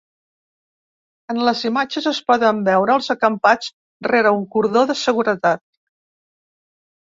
[1.33, 3.69] En les imatges es poden veure els acampats
[4.09, 5.63] rere un cordó de seguretat.